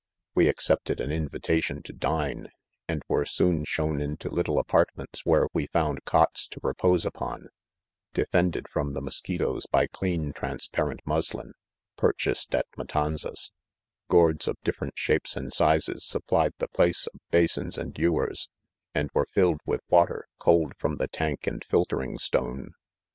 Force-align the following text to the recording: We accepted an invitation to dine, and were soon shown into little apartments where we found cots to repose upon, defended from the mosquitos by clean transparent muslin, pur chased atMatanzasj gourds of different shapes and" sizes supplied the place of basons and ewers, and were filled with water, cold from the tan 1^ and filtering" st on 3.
We 0.33 0.47
accepted 0.49 0.99
an 0.99 1.11
invitation 1.11 1.83
to 1.83 1.93
dine, 1.93 2.47
and 2.87 3.03
were 3.07 3.23
soon 3.23 3.65
shown 3.65 4.01
into 4.01 4.29
little 4.31 4.57
apartments 4.57 5.27
where 5.27 5.47
we 5.53 5.67
found 5.67 6.05
cots 6.05 6.47
to 6.47 6.59
repose 6.63 7.05
upon, 7.05 7.49
defended 8.11 8.67
from 8.67 8.93
the 8.95 9.01
mosquitos 9.01 9.67
by 9.67 9.85
clean 9.85 10.33
transparent 10.33 11.01
muslin, 11.05 11.53
pur 11.97 12.13
chased 12.13 12.49
atMatanzasj 12.49 13.51
gourds 14.09 14.47
of 14.47 14.57
different 14.63 14.97
shapes 14.97 15.35
and" 15.37 15.53
sizes 15.53 16.03
supplied 16.03 16.53
the 16.57 16.67
place 16.69 17.05
of 17.05 17.19
basons 17.29 17.77
and 17.77 17.95
ewers, 17.99 18.49
and 18.95 19.11
were 19.13 19.27
filled 19.29 19.59
with 19.67 19.81
water, 19.87 20.25
cold 20.39 20.73
from 20.79 20.95
the 20.95 21.09
tan 21.09 21.37
1^ 21.37 21.47
and 21.47 21.63
filtering" 21.63 22.17
st 22.17 22.41
on 22.43 22.55
3. 22.63 22.67